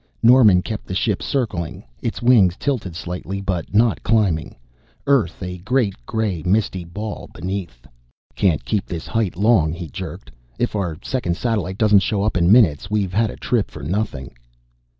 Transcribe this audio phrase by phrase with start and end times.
[0.23, 4.55] Norman kept the ship circling, its wings tilted slightly, but not climbing,
[5.05, 7.85] Earth a great gray misty ball beneath.
[8.33, 10.31] "Can't keep this height long," he jerked.
[10.57, 14.33] "If our second satellite doesn't show up in minutes we've had a trip for nothing."